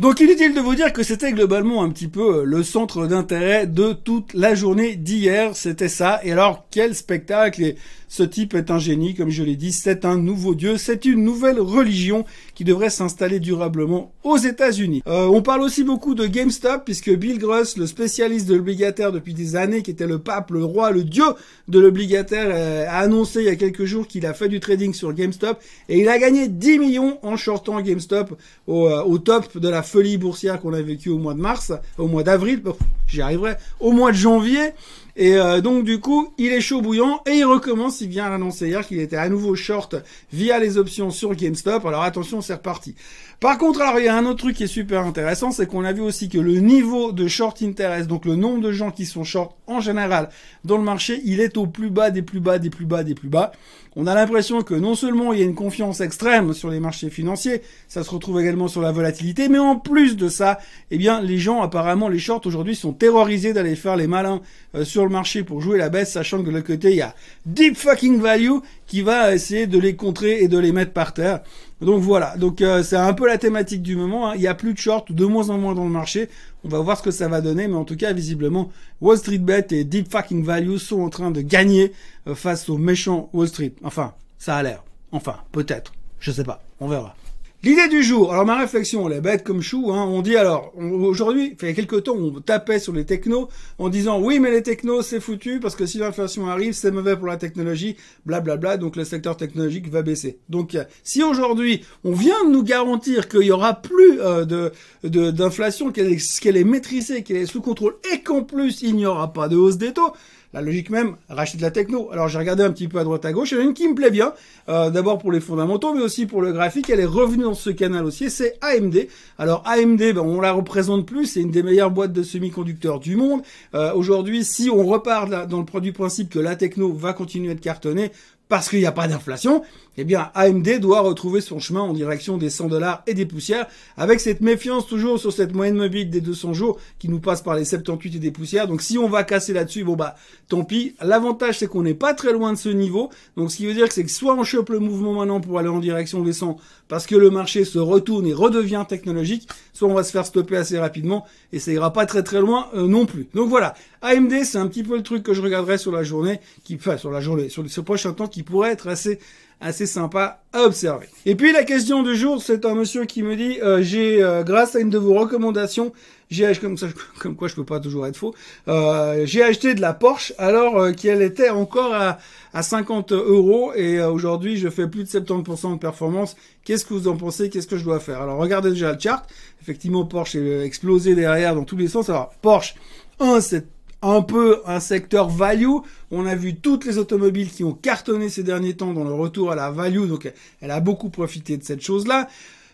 Donc 0.00 0.18
inutile 0.20 0.54
de 0.54 0.60
vous 0.60 0.74
dire 0.74 0.94
que 0.94 1.02
c'était 1.02 1.30
globalement 1.30 1.82
un 1.82 1.90
petit 1.90 2.08
peu 2.08 2.38
euh, 2.38 2.44
le 2.44 2.62
centre 2.62 3.06
d'intérêt 3.06 3.66
de 3.66 3.92
toute 3.92 4.32
la 4.32 4.54
journée 4.54 4.96
d'hier, 4.96 5.54
c'était 5.54 5.90
ça. 5.90 6.20
Et 6.24 6.32
alors 6.32 6.64
quel 6.70 6.94
spectacle 6.94 7.74
ce 8.10 8.24
type 8.24 8.54
est 8.54 8.72
un 8.72 8.80
génie, 8.80 9.14
comme 9.14 9.30
je 9.30 9.44
l'ai 9.44 9.54
dit, 9.54 9.70
c'est 9.70 10.04
un 10.04 10.18
nouveau 10.18 10.56
dieu, 10.56 10.76
c'est 10.78 11.04
une 11.04 11.22
nouvelle 11.22 11.60
religion 11.60 12.24
qui 12.56 12.64
devrait 12.64 12.90
s'installer 12.90 13.38
durablement 13.38 14.12
aux 14.24 14.36
États-Unis. 14.36 15.00
Euh, 15.06 15.26
on 15.26 15.42
parle 15.42 15.62
aussi 15.62 15.84
beaucoup 15.84 16.16
de 16.16 16.26
GameStop, 16.26 16.84
puisque 16.84 17.14
Bill 17.14 17.38
Gross, 17.38 17.76
le 17.76 17.86
spécialiste 17.86 18.48
de 18.48 18.56
l'obligataire 18.56 19.12
depuis 19.12 19.32
des 19.32 19.54
années, 19.54 19.82
qui 19.82 19.92
était 19.92 20.08
le 20.08 20.18
pape, 20.18 20.50
le 20.50 20.64
roi, 20.64 20.90
le 20.90 21.04
dieu 21.04 21.22
de 21.68 21.78
l'obligataire, 21.78 22.48
euh, 22.52 22.84
a 22.88 22.98
annoncé 22.98 23.42
il 23.42 23.46
y 23.46 23.48
a 23.48 23.54
quelques 23.54 23.84
jours 23.84 24.08
qu'il 24.08 24.26
a 24.26 24.34
fait 24.34 24.48
du 24.48 24.58
trading 24.58 24.92
sur 24.92 25.12
GameStop, 25.12 25.60
et 25.88 26.00
il 26.00 26.08
a 26.08 26.18
gagné 26.18 26.48
10 26.48 26.80
millions 26.80 27.18
en 27.22 27.36
shortant 27.36 27.80
GameStop 27.80 28.36
au, 28.66 28.88
euh, 28.88 29.04
au 29.04 29.18
top 29.18 29.56
de 29.56 29.68
la 29.68 29.84
folie 29.84 30.18
boursière 30.18 30.60
qu'on 30.60 30.72
a 30.72 30.82
vécu 30.82 31.10
au 31.10 31.18
mois 31.18 31.34
de 31.34 31.40
mars, 31.40 31.72
au 31.96 32.08
mois 32.08 32.24
d'avril, 32.24 32.60
j'y 33.06 33.22
arriverai, 33.22 33.54
au 33.78 33.92
mois 33.92 34.10
de 34.10 34.16
janvier. 34.16 34.72
Et 35.16 35.36
euh, 35.36 35.60
donc 35.60 35.84
du 35.84 36.00
coup, 36.00 36.32
il 36.38 36.52
est 36.52 36.60
chaud 36.60 36.80
bouillant 36.80 37.22
et 37.26 37.32
il 37.32 37.44
recommence. 37.44 38.00
Il 38.00 38.08
vient 38.08 38.28
l'annoncer 38.28 38.68
hier 38.68 38.86
qu'il 38.86 39.00
était 39.00 39.16
à 39.16 39.28
nouveau 39.28 39.54
short 39.54 39.96
via 40.32 40.58
les 40.58 40.78
options 40.78 41.10
sur 41.10 41.34
GameStop. 41.34 41.84
Alors 41.84 42.02
attention, 42.02 42.40
c'est 42.40 42.54
reparti. 42.54 42.94
Par 43.40 43.56
contre, 43.56 43.80
alors 43.80 43.98
il 43.98 44.04
y 44.04 44.08
a 44.08 44.16
un 44.16 44.26
autre 44.26 44.40
truc 44.40 44.56
qui 44.56 44.64
est 44.64 44.66
super 44.66 45.06
intéressant, 45.06 45.50
c'est 45.50 45.66
qu'on 45.66 45.84
a 45.84 45.92
vu 45.92 46.02
aussi 46.02 46.28
que 46.28 46.36
le 46.36 46.58
niveau 46.60 47.10
de 47.10 47.26
short 47.26 47.62
interest, 47.62 48.06
donc 48.06 48.26
le 48.26 48.36
nombre 48.36 48.60
de 48.60 48.70
gens 48.70 48.90
qui 48.90 49.06
sont 49.06 49.24
short 49.24 49.56
en 49.66 49.80
général 49.80 50.28
dans 50.64 50.76
le 50.76 50.84
marché, 50.84 51.22
il 51.24 51.40
est 51.40 51.56
au 51.56 51.66
plus 51.66 51.88
bas 51.88 52.10
des 52.10 52.20
plus 52.20 52.40
bas 52.40 52.58
des 52.58 52.68
plus 52.68 52.84
bas 52.84 53.02
des 53.02 53.14
plus 53.14 53.30
bas. 53.30 53.52
On 53.96 54.06
a 54.06 54.14
l'impression 54.14 54.62
que 54.62 54.74
non 54.74 54.94
seulement 54.94 55.32
il 55.32 55.40
y 55.40 55.42
a 55.42 55.44
une 55.44 55.56
confiance 55.56 56.00
extrême 56.00 56.54
sur 56.54 56.70
les 56.70 56.78
marchés 56.78 57.10
financiers, 57.10 57.62
ça 57.88 58.04
se 58.04 58.10
retrouve 58.10 58.40
également 58.40 58.68
sur 58.68 58.82
la 58.82 58.92
volatilité, 58.92 59.48
mais 59.48 59.58
en 59.58 59.74
plus 59.76 60.16
de 60.16 60.28
ça, 60.28 60.60
eh 60.92 60.98
bien 60.98 61.20
les 61.20 61.38
gens 61.38 61.60
apparemment 61.60 62.08
les 62.08 62.20
shorts 62.20 62.42
aujourd'hui 62.44 62.76
sont 62.76 62.92
terrorisés 62.92 63.52
d'aller 63.52 63.74
faire 63.74 63.96
les 63.96 64.06
malins 64.06 64.42
euh, 64.76 64.84
sur 64.84 65.02
le 65.02 65.10
marché 65.10 65.42
pour 65.42 65.60
jouer 65.60 65.76
la 65.76 65.88
baisse, 65.88 66.12
sachant 66.12 66.38
que 66.38 66.46
de 66.46 66.52
l'autre 66.52 66.68
côté 66.68 66.90
il 66.90 66.96
y 66.98 67.02
a 67.02 67.16
deep 67.46 67.76
fucking 67.76 68.20
value 68.20 68.58
qui 68.86 69.02
va 69.02 69.34
essayer 69.34 69.66
de 69.66 69.78
les 69.78 69.96
contrer 69.96 70.40
et 70.40 70.46
de 70.46 70.58
les 70.58 70.70
mettre 70.70 70.92
par 70.92 71.12
terre. 71.12 71.40
Donc 71.80 72.02
voilà, 72.02 72.36
donc 72.36 72.60
euh, 72.60 72.82
c'est 72.82 72.96
un 72.96 73.12
peu 73.14 73.26
la 73.26 73.38
thématique 73.38 73.82
du 73.82 73.96
moment. 73.96 74.28
Hein. 74.28 74.34
Il 74.36 74.42
y 74.42 74.46
a 74.46 74.54
plus 74.54 74.74
de 74.74 74.78
shorts, 74.78 75.06
de 75.08 75.24
moins 75.24 75.48
en 75.48 75.58
moins 75.58 75.74
dans 75.74 75.84
le 75.84 75.90
marché. 75.90 76.28
On 76.62 76.68
va 76.68 76.78
voir 76.80 76.98
ce 76.98 77.02
que 77.02 77.10
ça 77.10 77.28
va 77.28 77.40
donner, 77.40 77.68
mais 77.68 77.76
en 77.76 77.84
tout 77.84 77.96
cas, 77.96 78.12
visiblement, 78.12 78.70
Wall 79.00 79.16
Street 79.16 79.38
Bet 79.38 79.68
et 79.70 79.84
Deep 79.84 80.10
Fucking 80.10 80.44
Value 80.44 80.76
sont 80.76 81.00
en 81.00 81.08
train 81.08 81.30
de 81.30 81.40
gagner 81.40 81.92
euh, 82.26 82.34
face 82.34 82.68
aux 82.68 82.76
méchants 82.76 83.30
Wall 83.32 83.48
Street. 83.48 83.72
Enfin, 83.82 84.12
ça 84.38 84.56
a 84.56 84.62
l'air. 84.62 84.84
Enfin, 85.10 85.36
peut-être. 85.52 85.92
Je 86.18 86.32
sais 86.32 86.44
pas. 86.44 86.62
On 86.80 86.88
verra. 86.88 87.14
L'idée 87.62 87.88
du 87.88 88.02
jour. 88.02 88.32
Alors 88.32 88.46
ma 88.46 88.56
réflexion, 88.56 89.06
elle 89.06 89.18
est 89.18 89.20
bête 89.20 89.44
comme 89.44 89.60
chou. 89.60 89.92
Hein. 89.92 90.06
On 90.08 90.22
dit 90.22 90.34
alors, 90.34 90.72
aujourd'hui, 90.78 91.58
il 91.60 91.68
y 91.68 91.70
a 91.70 91.74
quelques 91.74 92.04
temps, 92.04 92.16
on 92.16 92.40
tapait 92.40 92.78
sur 92.78 92.94
les 92.94 93.04
technos 93.04 93.50
en 93.76 93.90
disant 93.90 94.18
oui, 94.18 94.40
mais 94.40 94.50
les 94.50 94.62
technos 94.62 95.02
c'est 95.02 95.20
foutu 95.20 95.60
parce 95.60 95.76
que 95.76 95.84
si 95.84 95.98
l'inflation 95.98 96.48
arrive, 96.48 96.72
c'est 96.72 96.90
mauvais 96.90 97.18
pour 97.18 97.26
la 97.26 97.36
technologie, 97.36 97.96
blablabla. 98.24 98.56
Bla, 98.56 98.76
bla, 98.76 98.76
donc 98.78 98.96
le 98.96 99.04
secteur 99.04 99.36
technologique 99.36 99.90
va 99.90 100.00
baisser. 100.00 100.38
Donc 100.48 100.74
si 101.02 101.22
aujourd'hui 101.22 101.84
on 102.02 102.12
vient 102.12 102.46
de 102.46 102.50
nous 102.50 102.62
garantir 102.62 103.28
qu'il 103.28 103.42
y 103.42 103.52
aura 103.52 103.74
plus 103.74 104.22
euh, 104.22 104.46
de 104.46 105.30
d'inflation, 105.30 105.92
qu'elle 105.92 106.56
est 106.56 106.64
maîtrisée, 106.64 107.22
qu'elle 107.22 107.36
est 107.36 107.46
sous 107.46 107.60
contrôle 107.60 107.96
et 108.10 108.22
qu'en 108.22 108.42
plus 108.42 108.80
il 108.80 108.96
n'y 108.96 109.04
aura 109.04 109.34
pas 109.34 109.48
de 109.48 109.56
hausse 109.56 109.76
des 109.76 109.92
taux, 109.92 110.14
la 110.52 110.62
logique 110.62 110.90
même, 110.90 111.16
racheter 111.28 111.58
de 111.58 111.62
la 111.62 111.70
techno. 111.70 112.10
Alors 112.12 112.28
j'ai 112.28 112.38
regardé 112.38 112.62
un 112.62 112.70
petit 112.70 112.88
peu 112.88 112.98
à 112.98 113.04
droite 113.04 113.24
à 113.24 113.32
gauche, 113.32 113.52
il 113.52 113.54
y 113.54 113.58
en 113.58 113.60
a 113.62 113.64
une 113.64 113.74
qui 113.74 113.88
me 113.88 113.94
plaît 113.94 114.10
bien, 114.10 114.32
euh, 114.68 114.90
d'abord 114.90 115.18
pour 115.18 115.32
les 115.32 115.40
fondamentaux, 115.40 115.94
mais 115.94 116.02
aussi 116.02 116.26
pour 116.26 116.42
le 116.42 116.52
graphique, 116.52 116.90
elle 116.90 117.00
est 117.00 117.04
revenue 117.04 117.44
dans 117.44 117.54
ce 117.54 117.70
canal 117.70 118.04
aussi, 118.04 118.30
c'est 118.30 118.58
AMD. 118.60 119.06
Alors 119.38 119.62
AMD, 119.66 119.98
ben, 119.98 120.18
on 120.18 120.40
la 120.40 120.52
représente 120.52 121.06
plus, 121.06 121.26
c'est 121.26 121.40
une 121.40 121.50
des 121.50 121.62
meilleures 121.62 121.90
boîtes 121.90 122.12
de 122.12 122.22
semi-conducteurs 122.22 123.00
du 123.00 123.16
monde. 123.16 123.42
Euh, 123.74 123.92
aujourd'hui, 123.94 124.44
si 124.44 124.70
on 124.70 124.84
repart 124.84 125.30
dans 125.48 125.58
le 125.58 125.64
produit 125.64 125.92
principe 125.92 126.30
que 126.30 126.38
la 126.38 126.56
techno 126.56 126.92
va 126.92 127.12
continuer 127.12 127.54
de 127.54 127.60
cartonner, 127.60 128.10
parce 128.50 128.68
qu'il 128.68 128.80
n'y 128.80 128.86
a 128.86 128.92
pas 128.92 129.08
d'inflation, 129.08 129.62
eh 129.96 130.04
bien 130.04 130.30
AMD 130.34 130.80
doit 130.80 131.00
retrouver 131.00 131.40
son 131.40 131.60
chemin 131.60 131.80
en 131.80 131.92
direction 131.92 132.36
des 132.36 132.50
100 132.50 132.66
dollars 132.66 133.02
et 133.06 133.14
des 133.14 133.24
poussières, 133.24 133.66
avec 133.96 134.18
cette 134.18 134.40
méfiance 134.40 134.86
toujours 134.86 135.20
sur 135.20 135.32
cette 135.32 135.54
moyenne 135.54 135.76
mobile 135.76 136.10
des 136.10 136.20
200 136.20 136.52
jours 136.52 136.78
qui 136.98 137.08
nous 137.08 137.20
passe 137.20 137.42
par 137.42 137.54
les 137.54 137.64
78 137.64 138.16
et 138.16 138.18
des 138.18 138.32
poussières. 138.32 138.66
Donc 138.66 138.82
si 138.82 138.98
on 138.98 139.08
va 139.08 139.22
casser 139.22 139.52
là-dessus, 139.52 139.84
bon 139.84 139.94
bah 139.94 140.16
tant 140.48 140.64
pis. 140.64 140.96
L'avantage 141.00 141.60
c'est 141.60 141.68
qu'on 141.68 141.82
n'est 141.82 141.94
pas 141.94 142.12
très 142.12 142.32
loin 142.32 142.52
de 142.52 142.58
ce 142.58 142.68
niveau, 142.68 143.10
donc 143.36 143.52
ce 143.52 143.56
qui 143.56 143.66
veut 143.66 143.74
dire 143.74 143.86
que 143.86 143.94
c'est 143.94 144.04
que 144.04 144.10
soit 144.10 144.34
on 144.34 144.42
chope 144.42 144.70
le 144.70 144.80
mouvement 144.80 145.12
maintenant 145.12 145.40
pour 145.40 145.58
aller 145.58 145.68
en 145.68 145.78
direction 145.78 146.22
des 146.22 146.32
100 146.32 146.58
parce 146.88 147.06
que 147.06 147.14
le 147.14 147.30
marché 147.30 147.64
se 147.64 147.78
retourne 147.78 148.26
et 148.26 148.34
redevient 148.34 148.84
technologique, 148.88 149.48
on 149.86 149.94
va 149.94 150.02
se 150.02 150.12
faire 150.12 150.26
stopper 150.26 150.56
assez 150.56 150.78
rapidement 150.78 151.26
et 151.52 151.58
ça 151.58 151.72
ira 151.72 151.92
pas 151.92 152.06
très 152.06 152.22
très 152.22 152.40
loin 152.40 152.68
euh, 152.74 152.86
non 152.86 153.06
plus. 153.06 153.28
Donc 153.34 153.48
voilà, 153.48 153.74
AMD 154.02 154.32
c'est 154.44 154.58
un 154.58 154.66
petit 154.66 154.82
peu 154.82 154.96
le 154.96 155.02
truc 155.02 155.22
que 155.22 155.34
je 155.34 155.42
regarderai 155.42 155.78
sur 155.78 155.92
la 155.92 156.02
journée, 156.02 156.40
qui, 156.64 156.76
enfin 156.76 156.96
sur 156.96 157.10
la 157.10 157.20
journée, 157.20 157.48
sur 157.48 157.68
ce 157.68 157.80
prochain 157.80 158.12
temps 158.12 158.28
qui 158.28 158.42
pourrait 158.42 158.70
être 158.70 158.88
assez 158.88 159.18
assez 159.60 159.86
sympa 159.86 160.42
à 160.52 160.62
observer. 160.62 161.06
Et 161.26 161.34
puis 161.34 161.52
la 161.52 161.64
question 161.64 162.02
du 162.02 162.16
jour, 162.16 162.42
c'est 162.42 162.64
un 162.64 162.74
monsieur 162.74 163.04
qui 163.04 163.22
me 163.22 163.36
dit 163.36 163.60
euh, 163.60 163.82
j'ai 163.82 164.22
euh, 164.22 164.42
grâce 164.42 164.74
à 164.74 164.80
une 164.80 164.88
de 164.90 164.98
vos 164.98 165.14
recommandations, 165.14 165.92
j'ai 166.30 166.50
comme 166.54 166.78
ça 166.78 166.86
je 167.22 167.54
peux 167.54 167.64
pas 167.64 167.78
toujours 167.78 168.06
être 168.06 168.16
faux. 168.16 168.34
Euh, 168.68 169.26
j'ai 169.26 169.42
acheté 169.42 169.74
de 169.74 169.80
la 169.80 169.92
Porsche 169.92 170.32
alors 170.38 170.92
qu'elle 170.92 171.20
était 171.20 171.50
encore 171.50 171.94
à, 171.94 172.18
à 172.54 172.62
50 172.62 173.12
euros 173.12 173.72
et 173.74 174.02
aujourd'hui 174.02 174.56
je 174.56 174.70
fais 174.70 174.88
plus 174.88 175.04
de 175.04 175.08
70% 175.08 175.74
de 175.74 175.78
performance. 175.78 176.36
Qu'est-ce 176.64 176.86
que 176.86 176.94
vous 176.94 177.08
en 177.08 177.16
pensez? 177.16 177.50
Qu'est-ce 177.50 177.68
que 177.68 177.76
je 177.76 177.84
dois 177.84 178.00
faire? 178.00 178.22
Alors 178.22 178.38
regardez 178.38 178.70
déjà 178.70 178.92
le 178.92 178.98
chart. 178.98 179.28
Effectivement 179.60 180.06
Porsche 180.06 180.36
est 180.36 180.64
explosé 180.64 181.14
derrière 181.14 181.54
dans 181.54 181.64
tous 181.64 181.76
les 181.76 181.88
sens. 181.88 182.08
Alors 182.08 182.30
Porsche 182.40 182.76
1 183.18 183.40
c'est 183.40 183.66
un 184.02 184.22
peu 184.22 184.60
un 184.66 184.80
secteur 184.80 185.28
value. 185.28 185.76
On 186.10 186.26
a 186.26 186.34
vu 186.34 186.56
toutes 186.56 186.84
les 186.84 186.98
automobiles 186.98 187.50
qui 187.50 187.64
ont 187.64 187.72
cartonné 187.72 188.28
ces 188.28 188.42
derniers 188.42 188.74
temps 188.74 188.92
dans 188.92 189.04
le 189.04 189.12
retour 189.12 189.50
à 189.50 189.54
la 189.54 189.70
value, 189.70 190.06
donc 190.06 190.30
elle 190.60 190.70
a 190.70 190.80
beaucoup 190.80 191.10
profité 191.10 191.56
de 191.56 191.64
cette 191.64 191.82
chose-là. 191.82 192.28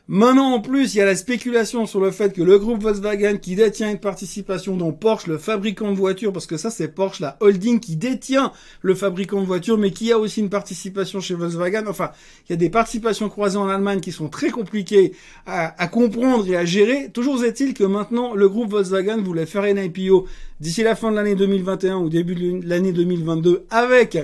Maintenant, 0.08 0.52
en 0.52 0.60
plus, 0.60 0.94
il 0.94 0.98
y 0.98 1.00
a 1.00 1.04
la 1.04 1.16
spéculation 1.16 1.84
sur 1.84 1.98
le 1.98 2.12
fait 2.12 2.32
que 2.32 2.40
le 2.40 2.60
groupe 2.60 2.80
Volkswagen, 2.80 3.38
qui 3.38 3.56
détient 3.56 3.90
une 3.90 3.98
participation 3.98 4.76
dans 4.76 4.92
Porsche, 4.92 5.26
le 5.26 5.36
fabricant 5.36 5.90
de 5.90 5.96
voitures, 5.96 6.32
parce 6.32 6.46
que 6.46 6.56
ça, 6.56 6.70
c'est 6.70 6.86
Porsche, 6.86 7.18
la 7.18 7.36
holding 7.40 7.80
qui 7.80 7.96
détient 7.96 8.52
le 8.82 8.94
fabricant 8.94 9.40
de 9.40 9.46
voitures, 9.46 9.78
mais 9.78 9.90
qui 9.90 10.12
a 10.12 10.18
aussi 10.18 10.38
une 10.38 10.48
participation 10.48 11.20
chez 11.20 11.34
Volkswagen. 11.34 11.88
Enfin, 11.88 12.12
il 12.48 12.52
y 12.52 12.52
a 12.52 12.56
des 12.56 12.70
participations 12.70 13.28
croisées 13.28 13.58
en 13.58 13.68
Allemagne 13.68 13.98
qui 13.98 14.12
sont 14.12 14.28
très 14.28 14.50
compliquées 14.50 15.12
à, 15.44 15.88
comprendre 15.88 16.48
et 16.48 16.56
à 16.56 16.64
gérer. 16.64 17.10
Toujours 17.12 17.42
est-il 17.42 17.74
que 17.74 17.82
maintenant, 17.82 18.32
le 18.32 18.48
groupe 18.48 18.70
Volkswagen 18.70 19.20
voulait 19.22 19.44
faire 19.44 19.64
une 19.64 19.78
IPO 19.78 20.28
d'ici 20.60 20.84
la 20.84 20.94
fin 20.94 21.10
de 21.10 21.16
l'année 21.16 21.34
2021 21.34 21.96
ou 21.96 22.08
début 22.10 22.36
de 22.36 22.60
l'année 22.64 22.92
2022 22.92 23.66
avec 23.70 24.18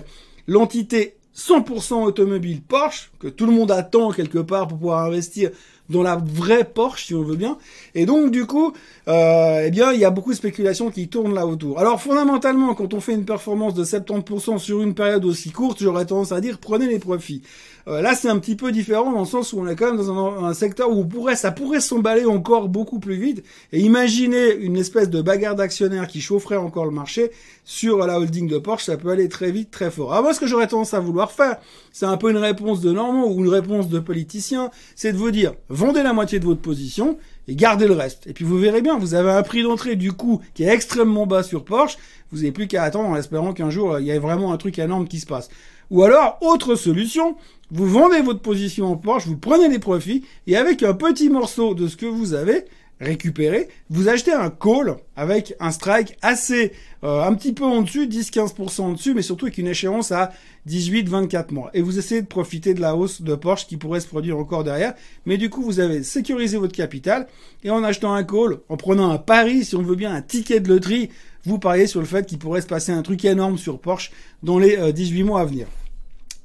l'entité 0.47 1.17
100% 1.35 2.05
automobile 2.05 2.63
Porsche, 2.63 3.11
que 3.19 3.29
tout 3.29 3.47
le 3.47 3.53
monde 3.53 3.71
attend 3.71 4.13
quelque 4.13 4.39
part 4.39 4.69
pour 4.69 4.79
pouvoir 4.79 5.05
investir 5.05 5.51
dans 5.93 6.03
la 6.03 6.17
vraie 6.17 6.65
Porsche, 6.65 7.07
si 7.07 7.15
on 7.15 7.23
veut 7.23 7.37
bien. 7.37 7.57
Et 7.95 8.07
donc, 8.07 8.33
du 8.33 8.47
coup, 8.47 8.73
euh, 9.09 9.63
eh 9.67 9.71
bien, 9.71 9.93
il 9.93 10.01
y 10.01 10.05
a 10.05 10.11
beaucoup 10.11 10.31
de 10.31 10.37
spéculations 10.37 10.91
qui 10.91 11.09
tournent 11.09 11.35
là 11.35 11.47
autour. 11.47 11.79
Alors, 11.79 12.01
fondamentalement, 12.01 12.75
quand 12.75 12.95
on 12.95 13.01
fait 13.01 13.13
une 13.13 13.25
performance 13.25 13.75
de 13.75 13.85
70% 13.85 14.59
sur 14.59 14.83
une 14.83 14.95
période 14.95 15.25
aussi 15.25 15.51
courte, 15.51 15.79
j'aurais 15.81 16.07
tendance 16.07 16.33
à 16.33 16.41
dire, 16.41 16.59
prenez 16.59 16.89
les 16.89 16.99
profits. 16.99 17.43
Euh, 17.89 18.01
là, 18.01 18.15
c'est 18.15 18.29
un 18.29 18.39
petit 18.39 18.55
peu 18.55 18.71
différent 18.71 19.13
dans 19.13 19.21
le 19.21 19.27
sens 19.27 19.53
où 19.53 19.61
on 19.61 19.67
est 19.67 19.75
quand 19.75 19.87
même 19.87 19.97
dans 19.97 20.45
un, 20.45 20.55
secteur 20.55 20.91
où 20.91 21.05
pourrait, 21.05 21.37
ça 21.37 21.51
pourrait 21.51 21.81
s'emballer 21.81 22.25
encore 22.25 22.69
beaucoup 22.69 23.01
plus 23.01 23.17
vite. 23.17 23.45
Et 23.73 23.81
imaginez 23.81 24.55
une 24.55 24.77
espèce 24.77 25.11
de 25.11 25.21
bagarre 25.21 25.57
d'actionnaires 25.57 26.07
qui 26.07 26.21
chaufferait 26.21 26.57
encore 26.57 26.85
le 26.85 26.93
marché 26.93 27.31
sur 27.65 27.99
la 28.07 28.19
holding 28.19 28.49
de 28.49 28.59
Porsche, 28.59 28.85
ça 28.85 28.97
peut 28.97 29.11
aller 29.11 29.29
très 29.29 29.51
vite, 29.51 29.71
très 29.71 29.91
fort. 29.91 30.13
Alors 30.13 30.25
moi, 30.25 30.35
ce 30.35 30.41
que 30.41 30.47
j'aurais 30.47 30.67
tendance 30.67 30.95
à 30.95 31.01
vouloir 31.01 31.31
faire, 31.31 31.57
c'est 31.93 32.07
un 32.07 32.17
peu 32.17 32.31
une 32.31 32.37
réponse 32.37 32.81
de 32.81 32.93
Normand 32.93 33.27
ou 33.27 33.41
une 33.41 33.49
réponse 33.49 33.89
de 33.89 33.99
politicien, 33.99 34.71
c'est 34.97 35.13
de 35.13 35.19
vous 35.19 35.31
dire, 35.31 35.55
vendez 35.87 36.03
la 36.03 36.13
moitié 36.13 36.39
de 36.39 36.45
votre 36.45 36.61
position 36.61 37.19
et 37.49 37.57
gardez 37.57 37.87
le 37.87 37.95
reste. 37.95 38.27
Et 38.29 38.33
puis 38.33 38.45
vous 38.45 38.57
verrez 38.57 38.83
bien, 38.83 38.99
vous 38.99 39.15
avez 39.15 39.31
un 39.31 39.43
prix 39.43 39.63
d'entrée 39.63 39.97
du 39.97 40.13
coup 40.13 40.41
qui 40.55 40.63
est 40.63 40.69
extrêmement 40.73 41.27
bas 41.27 41.43
sur 41.43 41.65
Porsche, 41.65 41.99
vous 42.31 42.39
n'avez 42.39 42.53
plus 42.53 42.69
qu'à 42.69 42.85
attendre 42.85 43.09
en 43.09 43.17
espérant 43.17 43.53
qu'un 43.53 43.71
jour 43.71 43.99
il 43.99 44.07
y 44.07 44.11
ait 44.11 44.19
vraiment 44.19 44.53
un 44.53 44.57
truc 44.57 44.79
énorme 44.79 45.09
qui 45.09 45.19
se 45.19 45.27
passe. 45.27 45.49
Ou 45.91 46.05
alors, 46.05 46.39
autre 46.41 46.75
solution, 46.75 47.37
vous 47.71 47.87
vendez 47.87 48.23
votre 48.23 48.41
position 48.41 48.87
en 48.87 48.97
Porsche, 48.97 49.27
vous 49.27 49.37
prenez 49.37 49.69
les 49.69 49.79
profits, 49.79 50.25
et 50.47 50.57
avec 50.57 50.83
un 50.83 50.95
petit 50.95 51.29
morceau 51.29 51.75
de 51.75 51.89
ce 51.89 51.97
que 51.97 52.07
vous 52.07 52.33
avez 52.33 52.65
récupéré, 53.03 53.69
vous 53.91 54.09
achetez 54.09 54.33
un 54.33 54.49
call 54.49 54.97
avec 55.17 55.55
un 55.61 55.73
strike 55.73 56.17
assez, 56.23 56.73
euh, 57.05 57.23
un 57.23 57.35
petit 57.35 57.53
peu 57.53 57.65
en 57.65 57.83
dessus, 57.83 58.07
10-15% 58.07 58.81
en 58.81 58.93
dessus, 58.93 59.13
mais 59.13 59.23
surtout 59.23 59.47
avec 59.47 59.59
une 59.59 59.67
échéance 59.67 60.13
à 60.13 60.33
18-24 60.69 61.53
mois. 61.53 61.71
Et 61.75 61.83
vous 61.83 61.99
essayez 61.99 62.23
de 62.23 62.27
profiter 62.27 62.75
de 62.75 62.81
la 62.81 62.97
hausse 62.97 63.23
de 63.23 63.35
Porsche 63.35 63.67
qui 63.67 63.77
pourrait 63.77 64.01
se 64.01 64.07
produire 64.07 64.39
encore 64.39 64.65
derrière. 64.65 64.95
Mais 65.27 65.37
du 65.37 65.51
coup, 65.51 65.63
vous 65.63 65.81
avez 65.81 66.03
sécurisé 66.03 66.57
votre 66.57 66.75
capital, 66.75 67.27
et 67.65 67.71
en 67.71 67.83
achetant 67.83 68.15
un 68.15 68.25
call, 68.25 68.59
en 68.69 68.77
prenant 68.77 69.11
un 69.11 69.19
pari, 69.19 69.65
si 69.65 69.75
on 69.75 69.83
veut 69.83 69.97
bien, 69.97 70.15
un 70.15 70.23
ticket 70.23 70.61
de 70.61 70.69
loterie, 70.69 71.11
vous 71.45 71.59
pariez 71.59 71.89
sur 71.89 72.01
le 72.01 72.07
fait 72.07 72.25
qu'il 72.25 72.39
pourrait 72.39 72.61
se 72.61 72.69
passer 72.69 72.93
un 72.93 73.03
truc 73.03 73.25
énorme 73.25 73.59
sur 73.59 73.81
Porsche 73.81 74.13
dans 74.43 74.59
les 74.59 74.93
18 74.93 75.21
euh, 75.21 75.25
mois 75.25 75.41
à 75.41 75.45
venir. 75.45 75.67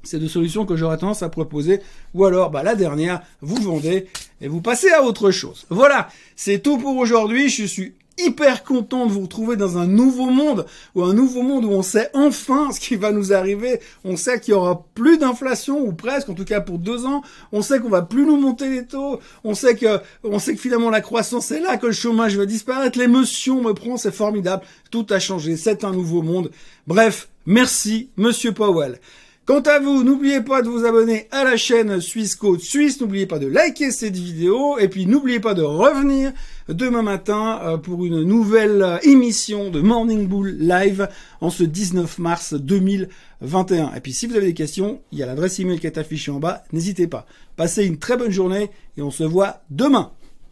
C'est 0.07 0.19
deux 0.19 0.27
solutions 0.27 0.65
que 0.65 0.75
j'aurais 0.75 0.97
tendance 0.97 1.21
à 1.21 1.29
proposer. 1.29 1.81
Ou 2.13 2.25
alors, 2.25 2.49
bah, 2.49 2.63
la 2.63 2.75
dernière, 2.75 3.21
vous 3.41 3.61
vendez 3.61 4.07
et 4.41 4.47
vous 4.47 4.61
passez 4.61 4.89
à 4.89 5.03
autre 5.03 5.31
chose. 5.31 5.65
Voilà, 5.69 6.09
c'est 6.35 6.59
tout 6.59 6.77
pour 6.77 6.95
aujourd'hui. 6.95 7.49
Je 7.49 7.65
suis 7.65 7.93
hyper 8.17 8.63
content 8.63 9.05
de 9.05 9.11
vous 9.11 9.21
retrouver 9.21 9.55
dans 9.55 9.77
un 9.77 9.85
nouveau 9.85 10.29
monde, 10.29 10.65
ou 10.95 11.03
un 11.03 11.13
nouveau 11.13 11.43
monde 11.43 11.65
où 11.65 11.71
on 11.71 11.83
sait 11.83 12.09
enfin 12.13 12.71
ce 12.71 12.79
qui 12.79 12.95
va 12.95 13.11
nous 13.11 13.33
arriver. 13.33 13.79
On 14.03 14.17
sait 14.17 14.39
qu'il 14.39 14.53
y 14.53 14.57
aura 14.57 14.85
plus 14.95 15.17
d'inflation, 15.17 15.79
ou 15.79 15.93
presque, 15.93 16.29
en 16.29 16.33
tout 16.33 16.45
cas 16.45 16.61
pour 16.61 16.79
deux 16.79 17.05
ans. 17.05 17.21
On 17.51 17.61
sait 17.61 17.79
qu'on 17.79 17.89
va 17.89 18.01
plus 18.01 18.25
nous 18.25 18.37
monter 18.37 18.69
les 18.69 18.85
taux. 18.85 19.19
On 19.43 19.53
sait 19.53 19.75
que, 19.75 19.99
on 20.23 20.39
sait 20.39 20.55
que 20.55 20.61
finalement 20.61 20.89
la 20.89 21.01
croissance 21.01 21.51
est 21.51 21.59
là, 21.59 21.77
que 21.77 21.87
le 21.87 21.93
chômage 21.93 22.37
va 22.37 22.45
disparaître. 22.45 22.97
L'émotion 22.97 23.61
me 23.61 23.73
prend, 23.73 23.97
c'est 23.97 24.11
formidable. 24.11 24.63
Tout 24.89 25.05
a 25.09 25.19
changé. 25.19 25.57
C'est 25.57 25.83
un 25.83 25.91
nouveau 25.91 26.21
monde. 26.21 26.49
Bref, 26.87 27.29
merci, 27.45 28.09
monsieur 28.17 28.51
Powell. 28.51 28.99
Quant 29.47 29.61
à 29.61 29.79
vous, 29.79 30.03
n'oubliez 30.03 30.41
pas 30.41 30.61
de 30.61 30.67
vous 30.67 30.83
abonner 30.83 31.29
à 31.31 31.45
la 31.45 31.55
chaîne 31.55 32.01
Suisse 32.01 32.35
Côte 32.35 32.59
Suisse, 32.59 32.99
n'oubliez 32.99 33.27
pas 33.27 33.39
de 33.39 33.47
liker 33.47 33.91
cette 33.91 34.17
vidéo, 34.17 34.77
et 34.77 34.89
puis 34.89 35.05
n'oubliez 35.05 35.39
pas 35.39 35.53
de 35.53 35.61
revenir 35.61 36.33
demain 36.67 37.01
matin 37.01 37.61
euh, 37.63 37.77
pour 37.77 38.05
une 38.05 38.23
nouvelle 38.23 38.81
euh, 38.81 38.97
émission 39.03 39.69
de 39.69 39.79
Morning 39.79 40.27
Bull 40.27 40.57
Live 40.59 41.07
en 41.39 41.49
ce 41.49 41.63
19 41.63 42.19
mars 42.19 42.55
2021. 42.55 43.93
Et 43.95 44.01
puis 44.01 44.11
si 44.11 44.27
vous 44.27 44.35
avez 44.35 44.47
des 44.47 44.53
questions, 44.53 44.99
il 45.13 45.19
y 45.19 45.23
a 45.23 45.25
l'adresse 45.25 45.59
email 45.59 45.79
qui 45.79 45.87
est 45.87 45.97
affichée 45.97 46.31
en 46.31 46.41
bas, 46.41 46.65
n'hésitez 46.73 47.07
pas. 47.07 47.25
Passez 47.55 47.85
une 47.85 47.99
très 47.99 48.17
bonne 48.17 48.31
journée 48.31 48.69
et 48.97 49.01
on 49.01 49.11
se 49.11 49.23
voit 49.23 49.61
demain. 49.69 50.11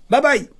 Bye 0.10 0.22
bye 0.22 0.55